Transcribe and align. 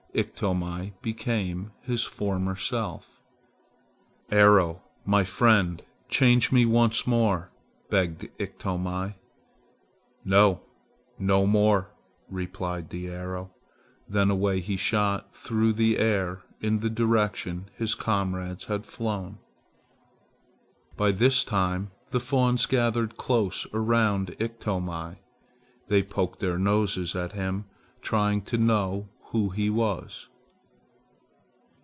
Iktomi 0.13 0.91
became 1.01 1.71
his 1.83 2.03
former 2.03 2.57
self. 2.57 3.21
"Arrow, 4.29 4.81
my 5.05 5.23
friend, 5.23 5.81
change 6.09 6.51
me 6.51 6.65
once 6.65 7.07
more!" 7.07 7.49
begged 7.89 8.27
Iktomi. 8.37 9.15
"No, 10.25 10.63
no 11.17 11.47
more," 11.47 11.91
replied 12.27 12.89
the 12.89 13.07
arrow. 13.07 13.51
Then 14.05 14.29
away 14.29 14.59
he 14.59 14.75
shot 14.75 15.33
through 15.33 15.71
the 15.71 15.97
air 15.97 16.41
in 16.59 16.79
the 16.81 16.89
direction 16.89 17.69
his 17.77 17.95
comrades 17.95 18.65
had 18.65 18.85
flown. 18.85 19.37
By 20.97 21.13
this 21.13 21.45
time 21.45 21.91
the 22.09 22.19
fawns 22.19 22.65
gathered 22.65 23.15
close 23.15 23.65
around 23.73 24.35
Iktomi. 24.41 25.19
They 25.87 26.03
poked 26.03 26.39
their 26.39 26.59
noses 26.59 27.15
at 27.15 27.31
him 27.31 27.63
trying 28.01 28.41
to 28.41 28.57
know 28.57 29.07
who 29.35 29.49
he 29.51 29.69
was. 29.69 30.27